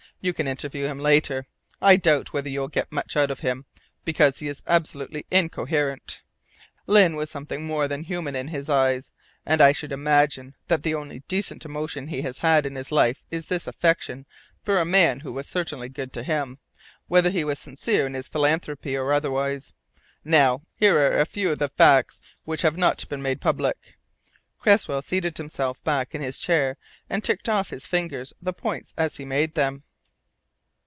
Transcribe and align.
You 0.23 0.33
can 0.33 0.45
interview 0.47 0.85
him 0.85 0.99
later. 0.99 1.47
I 1.81 1.95
doubt 1.95 2.31
whether 2.31 2.47
you 2.47 2.59
will 2.59 2.67
get 2.67 2.91
much 2.91 3.17
out 3.17 3.31
of 3.31 3.39
him, 3.39 3.65
because 4.05 4.37
he 4.37 4.47
is 4.47 4.61
absolutely 4.67 5.25
incoherent. 5.31 6.21
Lyne 6.85 7.15
was 7.15 7.31
something 7.31 7.65
more 7.65 7.87
than 7.87 8.03
human 8.03 8.35
in 8.35 8.49
his 8.49 8.69
eyes, 8.69 9.11
and 9.47 9.61
I 9.61 9.71
should 9.71 9.91
imagine 9.91 10.53
that 10.67 10.83
the 10.83 10.93
only 10.93 11.23
decent 11.27 11.65
emotion 11.65 12.07
he 12.09 12.21
has 12.21 12.37
had 12.37 12.67
in 12.67 12.75
his 12.75 12.91
life 12.91 13.23
is 13.31 13.47
this 13.47 13.65
affection 13.65 14.27
for 14.61 14.77
a 14.79 14.85
man 14.85 15.21
who 15.21 15.33
was 15.33 15.47
certainly 15.47 15.89
good 15.89 16.13
to 16.13 16.21
him, 16.21 16.59
whether 17.07 17.31
he 17.31 17.43
was 17.43 17.57
sincere 17.57 18.05
in 18.05 18.13
his 18.13 18.27
philanthropy 18.27 18.95
or 18.95 19.13
otherwise. 19.13 19.73
Now 20.23 20.61
here 20.75 20.99
are 20.99 21.19
a 21.19 21.25
few 21.25 21.49
of 21.51 21.57
the 21.57 21.69
facts 21.69 22.19
which 22.43 22.61
have 22.61 22.77
not 22.77 23.09
been 23.09 23.23
made 23.23 23.41
public." 23.41 23.97
Cresswell 24.59 25.01
settled 25.01 25.37
himself 25.39 25.83
back 25.83 26.13
in 26.13 26.21
his 26.21 26.37
chair 26.37 26.77
and 27.09 27.23
ticked 27.23 27.49
off 27.49 27.71
on 27.73 27.77
his 27.77 27.87
fingers 27.87 28.33
the 28.39 28.53
points 28.53 28.93
as 28.95 29.15
he 29.15 29.25
made 29.25 29.55
them. 29.55 29.81